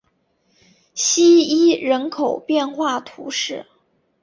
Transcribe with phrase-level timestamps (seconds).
[0.95, 3.67] 希伊人口变化图示